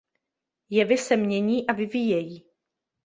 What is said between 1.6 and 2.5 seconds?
a vyvíjejí.